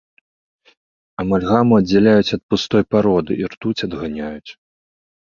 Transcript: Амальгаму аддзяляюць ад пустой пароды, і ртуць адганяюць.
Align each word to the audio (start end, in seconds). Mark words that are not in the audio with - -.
Амальгаму 1.25 1.77
аддзяляюць 1.83 2.33
ад 2.39 2.45
пустой 2.55 2.83
пароды, 2.97 3.31
і 3.41 3.55
ртуць 3.55 3.79
адганяюць. 3.91 4.51